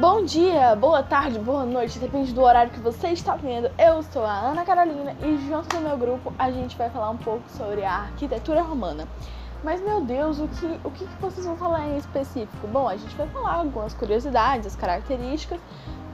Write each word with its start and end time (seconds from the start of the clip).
Bom 0.00 0.24
dia, 0.24 0.74
boa 0.76 1.02
tarde, 1.02 1.38
boa 1.38 1.66
noite, 1.66 1.98
depende 1.98 2.32
do 2.32 2.40
horário 2.40 2.72
que 2.72 2.80
você 2.80 3.08
está 3.08 3.36
vendo. 3.36 3.70
Eu 3.78 4.02
sou 4.02 4.24
a 4.24 4.32
Ana 4.32 4.64
Carolina 4.64 5.14
e 5.22 5.36
junto 5.46 5.68
do 5.76 5.82
meu 5.82 5.94
grupo 5.98 6.32
a 6.38 6.50
gente 6.50 6.74
vai 6.74 6.88
falar 6.88 7.10
um 7.10 7.18
pouco 7.18 7.46
sobre 7.50 7.84
a 7.84 7.96
arquitetura 7.96 8.62
romana. 8.62 9.06
Mas 9.62 9.82
meu 9.82 10.00
Deus, 10.00 10.38
o 10.38 10.48
que, 10.48 10.80
o 10.84 10.90
que 10.90 11.04
vocês 11.20 11.44
vão 11.44 11.54
falar 11.54 11.86
em 11.86 11.98
específico? 11.98 12.66
Bom, 12.68 12.88
a 12.88 12.96
gente 12.96 13.14
vai 13.14 13.28
falar 13.28 13.56
algumas 13.56 13.92
curiosidades, 13.92 14.68
as 14.68 14.74
características, 14.74 15.60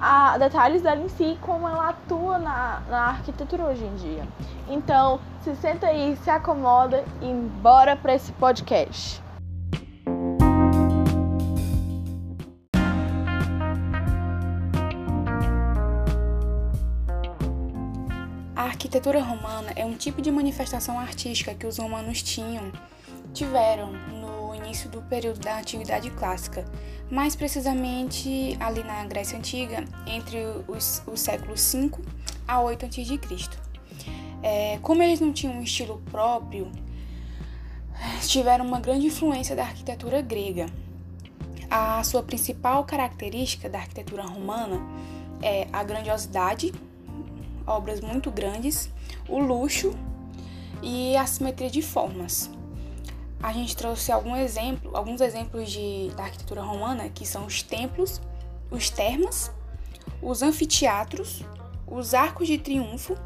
a, 0.01 0.37
detalhes 0.37 0.83
dela 0.83 1.01
em 1.01 1.09
si, 1.09 1.39
como 1.41 1.69
ela 1.69 1.91
atua 1.91 2.41
na, 2.41 2.83
na 2.91 3.01
arquitetura 3.11 3.67
hoje 3.67 3.85
em 3.85 3.95
dia. 3.95 4.27
Então, 4.69 5.21
se 5.43 5.55
senta 5.55 5.87
aí, 5.87 6.17
se 6.17 6.29
acomoda 6.29 7.05
e 7.23 7.33
bora 7.33 7.95
para 7.95 8.17
esse 8.17 8.33
podcast. 8.33 9.25
Arquitetura 18.87 19.21
romana 19.21 19.73
é 19.75 19.85
um 19.85 19.95
tipo 19.95 20.23
de 20.23 20.31
manifestação 20.31 20.97
artística 20.97 21.53
que 21.53 21.67
os 21.67 21.77
romanos 21.77 22.23
tinham, 22.23 22.71
tiveram 23.35 23.93
no 23.93 24.55
início 24.55 24.89
do 24.89 25.03
período 25.03 25.41
da 25.41 25.59
Antiguidade 25.59 26.09
Clássica, 26.13 26.65
mais 27.11 27.35
precisamente 27.35 28.57
ali 28.61 28.85
na 28.85 29.05
Grécia 29.05 29.37
Antiga, 29.37 29.85
entre 30.07 30.39
os, 30.69 31.03
os 31.05 31.19
séculos 31.19 31.61
5 31.63 32.01
a 32.47 32.61
8 32.61 32.87
a.C. 32.87 33.21
É, 34.41 34.79
como 34.81 35.03
eles 35.03 35.19
não 35.19 35.33
tinham 35.33 35.57
um 35.57 35.63
estilo 35.63 36.01
próprio, 36.09 36.71
tiveram 38.23 38.65
uma 38.65 38.79
grande 38.79 39.07
influência 39.07 39.57
da 39.57 39.65
arquitetura 39.65 40.23
grega. 40.23 40.67
A 41.69 42.05
sua 42.05 42.23
principal 42.23 42.85
característica 42.85 43.69
da 43.69 43.79
arquitetura 43.79 44.23
romana 44.23 44.81
é 45.43 45.67
a 45.73 45.83
grandiosidade 45.83 46.73
obras 47.67 48.01
muito 48.01 48.31
grandes, 48.31 48.91
o 49.29 49.39
luxo 49.39 49.95
e 50.83 51.17
a 51.17 51.27
simetria 51.27 51.71
de 51.71 51.83
formas. 51.83 52.51
A 53.43 53.53
gente 53.53 53.77
trouxe 53.77 54.11
algum 54.11 54.35
exemplo, 54.35 54.97
alguns 54.97 55.21
exemplos 55.21 55.71
de, 55.71 56.11
da 56.17 56.25
arquitetura 56.25 56.63
romana, 56.63 57.09
que 57.09 57.27
são 57.27 57.47
os 57.47 57.63
templos, 57.63 58.21
os 58.71 58.89
termas, 58.91 59.53
os 60.23 60.43
anfiteatros, 60.43 61.45
os 61.87 62.15
arcos 62.15 62.47
de 62.47 62.59
triunfo 62.59 63.17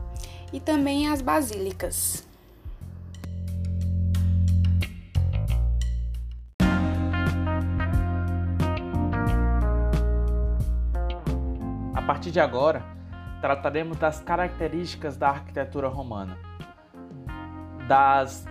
e 0.53 0.61
também 0.61 1.09
as 1.09 1.23
basílicas. 1.23 2.27
A 11.95 12.03
partir 12.03 12.33
de 12.33 12.41
agora, 12.41 13.00
trataremos 13.41 13.97
das 13.97 14.21
características 14.21 15.17
da 15.17 15.31
arquitetura 15.31 15.89
romana, 15.89 16.37
das 17.89 18.47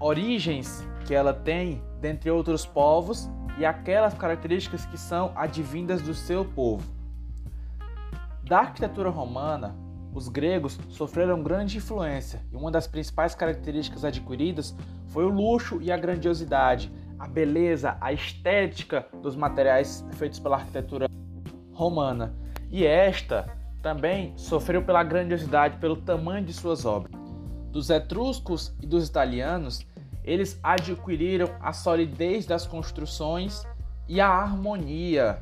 origens 0.00 0.86
que 1.06 1.14
ela 1.14 1.32
tem 1.32 1.82
dentre 2.00 2.30
outros 2.30 2.66
povos 2.66 3.30
e 3.58 3.64
aquelas 3.64 4.14
características 4.14 4.84
que 4.86 4.98
são 4.98 5.32
advindas 5.34 6.02
do 6.02 6.12
seu 6.12 6.44
povo. 6.44 6.84
Da 8.42 8.60
arquitetura 8.60 9.08
romana, 9.08 9.74
os 10.12 10.28
gregos 10.28 10.78
sofreram 10.88 11.42
grande 11.42 11.78
influência 11.78 12.40
e 12.52 12.56
uma 12.56 12.70
das 12.70 12.86
principais 12.86 13.34
características 13.34 14.04
adquiridas 14.04 14.74
foi 15.08 15.24
o 15.24 15.28
luxo 15.28 15.80
e 15.80 15.90
a 15.90 15.96
grandiosidade, 15.96 16.92
a 17.18 17.26
beleza, 17.26 17.96
a 18.00 18.12
estética 18.12 19.06
dos 19.22 19.36
materiais 19.36 20.04
feitos 20.12 20.38
pela 20.38 20.56
arquitetura 20.56 21.06
romana. 21.72 22.34
E 22.70 22.84
esta 22.84 23.55
também 23.86 24.36
sofreu 24.36 24.82
pela 24.82 25.04
grandiosidade, 25.04 25.76
pelo 25.76 25.94
tamanho 25.94 26.44
de 26.44 26.52
suas 26.52 26.84
obras. 26.84 27.14
Dos 27.70 27.88
etruscos 27.88 28.74
e 28.82 28.86
dos 28.86 29.08
italianos, 29.08 29.86
eles 30.24 30.58
adquiriram 30.60 31.54
a 31.60 31.72
solidez 31.72 32.46
das 32.46 32.66
construções 32.66 33.62
e 34.08 34.20
a 34.20 34.26
harmonia, 34.26 35.40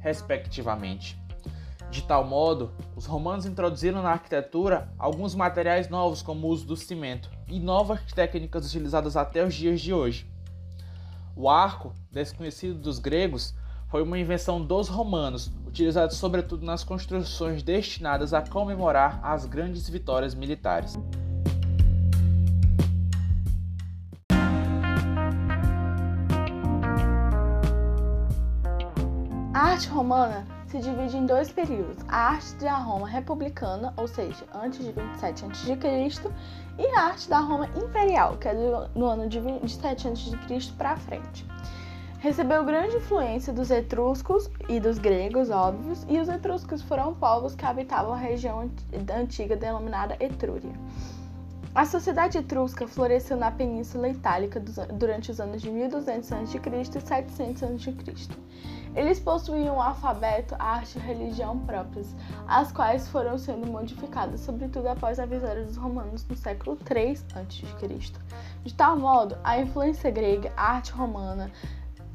respectivamente. 0.00 1.16
De 1.88 2.02
tal 2.02 2.24
modo, 2.24 2.72
os 2.96 3.06
romanos 3.06 3.46
introduziram 3.46 4.02
na 4.02 4.10
arquitetura 4.10 4.92
alguns 4.98 5.36
materiais 5.36 5.88
novos, 5.88 6.22
como 6.22 6.48
o 6.48 6.50
uso 6.50 6.66
do 6.66 6.74
cimento, 6.74 7.30
e 7.46 7.60
novas 7.60 8.00
técnicas 8.12 8.66
utilizadas 8.66 9.16
até 9.16 9.46
os 9.46 9.54
dias 9.54 9.80
de 9.80 9.94
hoje. 9.94 10.28
O 11.36 11.48
arco, 11.48 11.94
desconhecido 12.10 12.80
dos 12.80 12.98
gregos, 12.98 13.54
foi 13.88 14.02
uma 14.02 14.18
invenção 14.18 14.60
dos 14.60 14.88
romanos, 14.88 15.52
utilizado 15.76 16.14
sobretudo 16.14 16.64
nas 16.64 16.82
construções 16.82 17.62
destinadas 17.62 18.32
a 18.32 18.40
comemorar 18.40 19.20
as 19.22 19.44
grandes 19.44 19.86
vitórias 19.86 20.34
militares. 20.34 20.98
A 29.52 29.58
arte 29.58 29.88
romana 29.88 30.46
se 30.66 30.78
divide 30.78 31.18
em 31.18 31.26
dois 31.26 31.52
períodos: 31.52 32.02
a 32.08 32.30
arte 32.30 32.54
da 32.54 32.76
Roma 32.76 33.06
republicana, 33.06 33.92
ou 33.98 34.08
seja, 34.08 34.44
antes 34.54 34.82
de 34.82 34.92
27 34.92 35.44
a.C., 35.44 36.30
e 36.78 36.86
a 36.86 37.00
arte 37.00 37.28
da 37.28 37.40
Roma 37.40 37.68
imperial, 37.76 38.38
que 38.38 38.48
é 38.48 38.54
do, 38.54 38.88
no 38.94 39.06
ano 39.06 39.28
de 39.28 39.40
27 39.40 40.08
a.C. 40.08 40.72
para 40.78 40.96
frente. 40.96 41.46
Recebeu 42.18 42.64
grande 42.64 42.96
influência 42.96 43.52
dos 43.52 43.70
etruscos 43.70 44.50
e 44.68 44.80
dos 44.80 44.98
gregos, 44.98 45.50
óbvios, 45.50 46.04
e 46.08 46.18
os 46.18 46.28
etruscos 46.28 46.80
foram 46.82 47.14
povos 47.14 47.54
que 47.54 47.64
habitavam 47.64 48.12
a 48.14 48.16
região 48.16 48.70
antiga 49.14 49.54
denominada 49.54 50.16
Etrúria. 50.18 50.72
A 51.74 51.84
sociedade 51.84 52.38
etrusca 52.38 52.88
floresceu 52.88 53.36
na 53.36 53.50
Península 53.50 54.08
Itálica 54.08 54.58
durante 54.94 55.30
os 55.30 55.38
anos 55.38 55.60
de 55.60 55.70
1200 55.70 56.32
a.C. 56.32 56.58
e 56.58 57.00
700 57.02 57.62
a.C. 57.62 57.94
Eles 58.94 59.20
possuíam 59.20 59.76
um 59.76 59.82
alfabeto, 59.82 60.56
arte 60.58 60.96
e 60.96 61.02
religião 61.02 61.58
próprias, 61.58 62.16
as 62.48 62.72
quais 62.72 63.06
foram 63.08 63.36
sendo 63.36 63.66
modificadas, 63.66 64.40
sobretudo 64.40 64.88
após 64.88 65.20
a 65.20 65.26
vitória 65.26 65.66
dos 65.66 65.76
romanos 65.76 66.26
no 66.26 66.34
século 66.34 66.78
III 66.90 67.18
a.C. 67.34 68.12
De 68.64 68.72
tal 68.72 68.98
modo, 68.98 69.36
a 69.44 69.60
influência 69.60 70.10
grega, 70.10 70.50
a 70.56 70.76
arte 70.76 70.92
romana, 70.92 71.52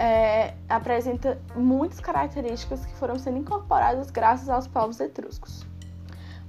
é, 0.02 0.56
apresenta 0.68 1.40
muitas 1.56 2.00
características 2.00 2.84
que 2.84 2.94
foram 2.96 3.20
sendo 3.20 3.38
incorporadas 3.38 4.10
graças 4.10 4.50
aos 4.50 4.66
povos 4.66 5.00
etruscos. 5.00 5.64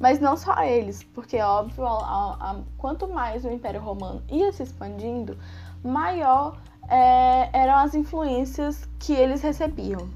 Mas 0.01 0.19
não 0.19 0.39
só 0.39 0.63
eles, 0.63 1.03
porque, 1.03 1.39
óbvio, 1.39 1.87
a, 1.87 2.33
a, 2.41 2.57
quanto 2.79 3.07
mais 3.07 3.45
o 3.45 3.51
Império 3.51 3.83
Romano 3.83 4.23
ia 4.31 4.51
se 4.53 4.63
expandindo, 4.63 5.37
maior 5.85 6.57
é, 6.89 7.51
eram 7.53 7.77
as 7.77 7.95
influências 7.95 8.89
que 8.99 9.13
eles 9.13 9.43
recebiam. 9.43 10.09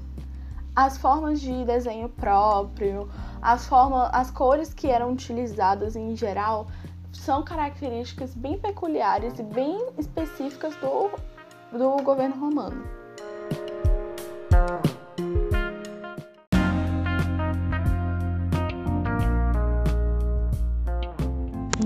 As 0.75 0.97
formas 0.97 1.39
de 1.39 1.63
desenho 1.63 2.09
próprio, 2.09 3.07
as, 3.39 3.67
formas, 3.67 4.09
as 4.13 4.31
cores 4.31 4.73
que 4.73 4.87
eram 4.87 5.11
utilizadas 5.11 5.95
em 5.95 6.15
geral, 6.15 6.67
são 7.13 7.43
características 7.43 8.33
bem 8.33 8.57
peculiares 8.57 9.37
e 9.37 9.43
bem 9.43 9.89
específicas 9.95 10.75
do, 10.77 11.11
do 11.71 12.03
governo 12.03 12.35
romano. 12.35 12.96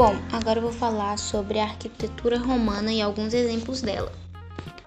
Bom, 0.03 0.15
agora 0.31 0.57
eu 0.57 0.63
vou 0.63 0.71
falar 0.71 1.15
sobre 1.15 1.59
a 1.59 1.63
arquitetura 1.63 2.39
romana 2.39 2.91
e 2.91 2.99
alguns 2.99 3.35
exemplos 3.35 3.83
dela. 3.83 4.11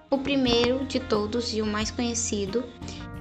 O 0.09 0.17
primeiro 0.17 0.83
de 0.83 0.99
todos 0.99 1.53
e 1.53 1.61
o 1.61 1.65
mais 1.65 1.89
conhecido 1.89 2.65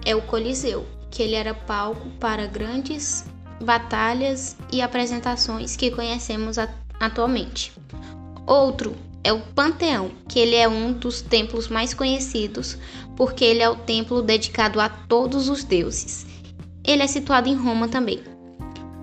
é 0.05 0.13
o 0.13 0.23
Coliseu, 0.23 0.85
que 1.09 1.23
ele 1.23 1.37
era 1.37 1.55
palco 1.55 2.11
para 2.19 2.49
grandes 2.49 3.25
batalhas 3.63 4.57
e 4.73 4.83
apresentações 4.83 5.77
que 5.77 5.93
conhecemos 5.93 6.57
atualmente. 6.99 7.73
Outro 8.45 8.97
é 9.23 9.33
o 9.33 9.41
Panteão, 9.55 10.11
que 10.29 10.41
ele 10.41 10.57
é 10.57 10.67
um 10.67 10.93
dos 10.93 11.23
templos 11.23 11.69
mais 11.69 11.95
conhecidos 11.95 12.77
porque 13.17 13.45
ele 13.45 13.63
é 13.63 13.71
o 13.71 13.77
templo 13.77 14.21
dedicado 14.21 14.81
a 14.81 14.89
todos 14.89 15.49
os 15.49 15.63
deuses. 15.63 16.27
Ele 16.83 17.05
é 17.05 17.07
situado 17.07 17.49
em 17.49 17.55
Roma 17.55 17.87
também. 17.87 18.21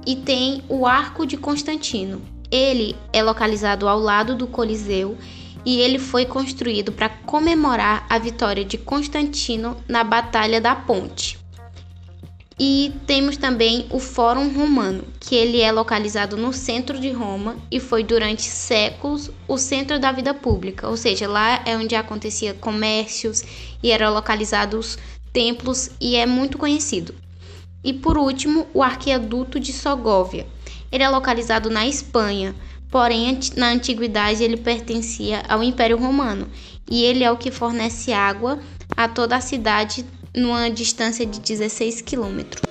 E 0.05 0.17
tem 0.17 0.61
o 0.67 0.85
Arco 0.85 1.25
de 1.25 1.37
Constantino, 1.37 2.21
ele 2.51 2.95
é 3.13 3.24
localizado 3.24 3.88
ao 3.88 4.00
lado 4.00 4.36
do 4.36 4.45
Coliseu 4.45 5.18
e 5.65 5.80
ele 5.80 5.98
foi 5.98 6.25
construído 6.25 6.92
para 6.92 7.09
comemorar 7.09 8.06
a 8.09 8.18
vitória 8.18 8.65
de 8.65 8.77
Constantino 8.77 9.77
na 9.88 10.03
Batalha 10.03 10.59
da 10.59 10.75
Ponte. 10.75 11.39
E 12.59 12.94
temos 13.07 13.38
também 13.38 13.88
o 13.89 14.00
Fórum 14.00 14.53
Romano, 14.53 15.03
que 15.19 15.33
ele 15.33 15.62
é 15.62 15.71
localizado 15.71 16.38
no 16.38 16.53
centro 16.53 17.00
de 17.00 17.09
Roma 17.12 17.56
e 17.71 17.80
foi 17.80 18.03
durante 18.03 18.44
séculos 18.44 19.31
o 19.47 19.57
centro 19.57 19.97
da 20.00 20.12
vida 20.12 20.31
pública, 20.31 20.88
ou 20.88 20.95
seja, 20.95 21.27
lá 21.27 21.63
é 21.65 21.75
onde 21.75 21.95
acontecia 21.95 22.54
comércios 22.54 23.44
e 23.81 23.89
eram 23.89 24.13
localizados 24.13 25.00
templos 25.33 25.89
e 26.00 26.15
é 26.15 26.27
muito 26.27 26.57
conhecido. 26.57 27.15
E 27.83 27.94
por 27.94 28.15
último, 28.15 28.68
o 28.75 28.83
Arqueduto 28.83 29.59
de 29.59 29.74
Sogóvia. 29.74 30.45
Ele 30.91 31.03
é 31.03 31.09
localizado 31.09 31.69
na 31.69 31.88
Espanha, 31.88 32.55
porém 32.89 33.39
na 33.55 33.69
antiguidade 33.69 34.43
ele 34.43 34.57
pertencia 34.57 35.43
ao 35.47 35.63
Império 35.63 35.97
Romano 35.97 36.49
e 36.89 37.03
ele 37.03 37.23
é 37.23 37.31
o 37.31 37.38
que 37.38 37.49
fornece 37.49 38.11
água 38.11 38.59
a 38.95 39.07
toda 39.07 39.35
a 39.35 39.41
cidade 39.41 40.05
numa 40.35 40.69
distância 40.69 41.25
de 41.25 41.39
16 41.39 42.01
quilômetros. 42.01 42.70